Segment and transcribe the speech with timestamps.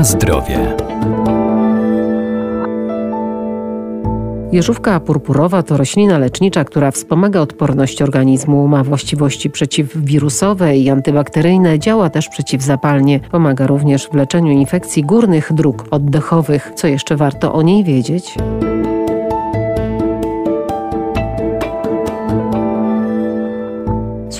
[0.00, 0.76] Na zdrowie.
[4.52, 12.10] Jeżówka purpurowa to roślina lecznicza, która wspomaga odporność organizmu, ma właściwości przeciwwirusowe i antybakteryjne, działa
[12.10, 13.20] też przeciwzapalnie.
[13.20, 16.72] Pomaga również w leczeniu infekcji górnych dróg oddechowych.
[16.74, 18.34] Co jeszcze warto o niej wiedzieć?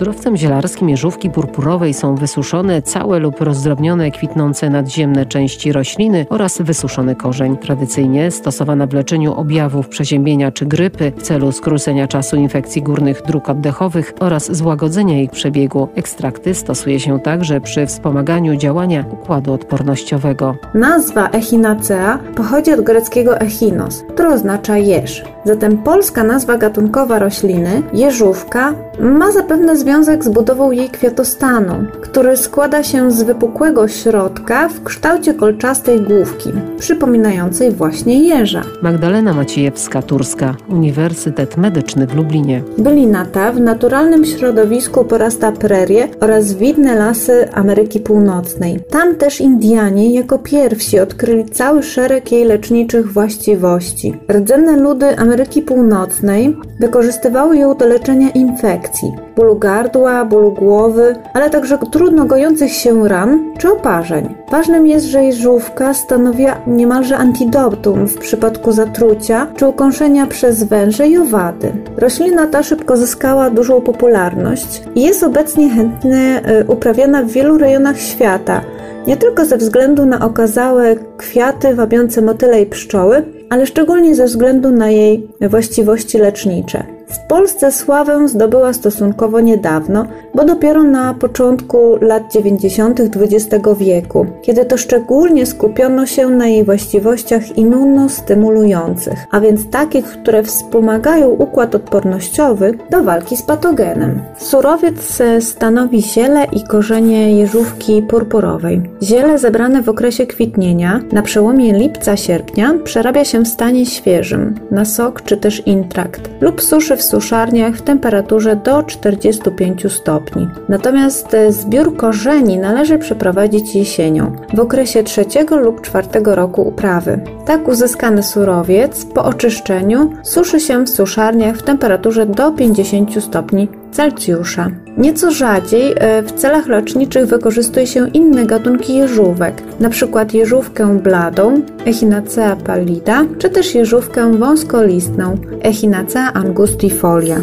[0.00, 7.16] Surowcem zielarskim jeżówki purpurowej są wysuszone całe lub rozdrobnione kwitnące nadziemne części rośliny oraz wysuszony
[7.16, 7.56] korzeń.
[7.56, 13.48] Tradycyjnie stosowana w leczeniu objawów przeziębienia czy grypy w celu skrócenia czasu infekcji górnych dróg
[13.48, 15.88] oddechowych oraz złagodzenia ich przebiegu.
[15.94, 20.56] Ekstrakty stosuje się także przy wspomaganiu działania układu odpornościowego.
[20.74, 25.24] Nazwa echinacea pochodzi od greckiego echinos, który oznacza jeż.
[25.44, 29.89] Zatem polska nazwa gatunkowa rośliny, jeżówka, ma zapewne związek
[30.20, 37.70] z budową jej kwiatostanu, który składa się z wypukłego środka w kształcie kolczastej główki, przypominającej
[37.70, 38.62] właśnie jeża.
[38.82, 42.62] Magdalena Maciejewska-Turska, Uniwersytet Medyczny w Lublinie.
[42.78, 48.80] Bylina ta w naturalnym środowisku porasta prerie oraz widne lasy Ameryki Północnej.
[48.90, 54.14] Tam też Indianie jako pierwsi odkryli cały szereg jej leczniczych właściwości.
[54.32, 61.78] Rdzenne ludy Ameryki Północnej wykorzystywały ją do leczenia infekcji, bólu gardła, bólu głowy, ale także
[61.92, 64.34] trudno gojących się ran czy oparzeń.
[64.50, 71.18] Ważnym jest, że jeżówka stanowiła niemalże antidotum w przypadku zatrucia czy ukąszenia przez węże i
[71.18, 71.72] owady.
[71.96, 78.00] Roślina ta szybko zyskała dużą popularność i jest obecnie chętnie y, uprawiana w wielu rejonach
[78.00, 78.60] świata,
[79.06, 84.70] nie tylko ze względu na okazałe kwiaty wabiące motyle i pszczoły, ale szczególnie ze względu
[84.70, 86.99] na jej właściwości lecznicze.
[87.10, 93.00] W Polsce sławę zdobyła stosunkowo niedawno, bo dopiero na początku lat 90.
[93.00, 100.42] XX wieku, kiedy to szczególnie skupiono się na jej właściwościach immunostymulujących, a więc takich, które
[100.42, 104.20] wspomagają układ odpornościowy do walki z patogenem.
[104.38, 108.82] Surowiec stanowi ziele i korzenie jeżówki purpurowej.
[109.02, 115.22] Ziele zebrane w okresie kwitnienia na przełomie lipca-sierpnia przerabia się w stanie świeżym na sok
[115.22, 120.48] czy też intrakt lub suszy w suszarniach w temperaturze do 45 stopni.
[120.68, 127.20] Natomiast e, zbiór korzeni należy przeprowadzić jesienią, w okresie trzeciego lub czwartego roku uprawy.
[127.46, 134.70] Tak uzyskany surowiec po oczyszczeniu suszy się w suszarniach w temperaturze do 50 stopni Celsjusza.
[135.00, 140.26] Nieco rzadziej e, w celach leczniczych wykorzystuje się inne gatunki jeżówek, np.
[140.32, 147.36] jeżówkę bladą Echinacea pallida, czy też jeżówkę wąskolistną Echinacea angustifolia.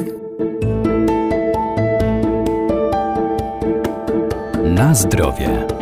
[4.63, 5.77] Na zdrowie.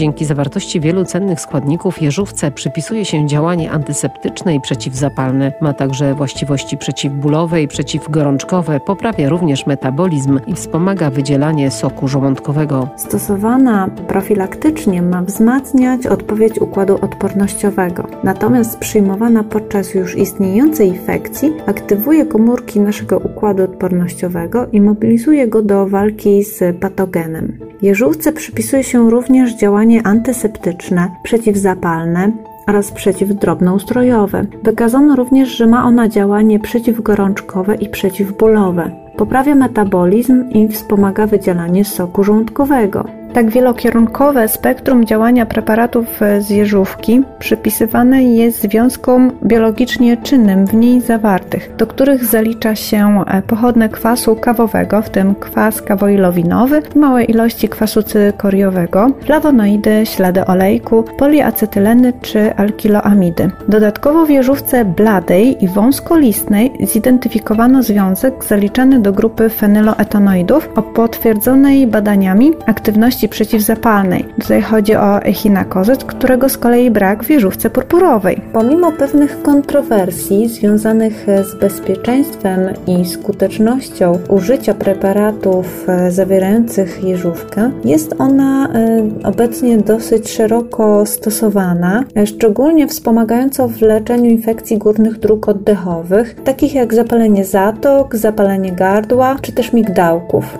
[0.00, 5.52] Dzięki zawartości wielu cennych składników jeżówce przypisuje się działanie antyseptyczne i przeciwzapalne.
[5.60, 12.88] Ma także właściwości przeciwbólowe i przeciwgorączkowe, poprawia również metabolizm i wspomaga wydzielanie soku żołądkowego.
[12.96, 18.06] Stosowana profilaktycznie ma wzmacniać odpowiedź układu odpornościowego.
[18.24, 25.86] Natomiast przyjmowana podczas już istniejącej infekcji aktywuje komórki naszego układu odpornościowego i mobilizuje go do
[25.86, 27.70] walki z patogenem.
[27.82, 32.32] Jeżówce przypisuje się również działanie działanie antyseptyczne, przeciwzapalne
[32.66, 34.44] oraz przeciwdrobnoustrojowe.
[34.62, 38.90] Wykazano również, że ma ona działanie przeciwgorączkowe i przeciwbólowe.
[39.16, 43.19] Poprawia metabolizm i wspomaga wydzielanie soku żołądkowego.
[43.32, 46.06] Tak wielokierunkowe spektrum działania preparatów
[46.38, 53.42] z jeżówki przypisywane jest związkom biologicznie czynnym w niej zawartych, do których zalicza się e,
[53.42, 62.12] pochodne kwasu kawowego, w tym kwas kawoilowinowy, małe ilości kwasu cykoriowego, flawonoidy, ślady olejku, poliacetyleny
[62.22, 63.50] czy alkiloamidy.
[63.68, 72.52] Dodatkowo w jeżówce bladej i wąskolistnej zidentyfikowano związek zaliczany do grupy fenyloetanoidów o potwierdzonej badaniami
[72.66, 74.24] aktywności przeciwzapalnej.
[74.40, 78.40] Tutaj chodzi o echinakozyt, którego z kolei brak w wieżówce purpurowej.
[78.52, 88.68] Pomimo pewnych kontrowersji związanych z bezpieczeństwem i skutecznością użycia preparatów e, zawierających jeżówkę, jest ona
[88.68, 96.74] e, obecnie dosyć szeroko stosowana, e, szczególnie wspomagająco w leczeniu infekcji górnych dróg oddechowych, takich
[96.74, 100.58] jak zapalenie zatok, zapalenie gardła czy też migdałków.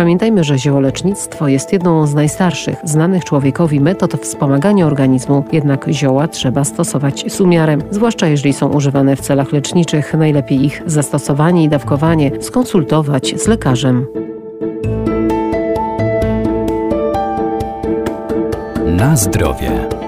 [0.00, 6.64] Pamiętajmy, że ziołolecznictwo jest jedną z najstarszych znanych człowiekowi metod wspomagania organizmu, jednak zioła trzeba
[6.64, 10.14] stosować z umiarem, zwłaszcza jeżeli są używane w celach leczniczych.
[10.14, 14.06] Najlepiej ich zastosowanie i dawkowanie skonsultować z lekarzem.
[18.86, 19.99] Na zdrowie.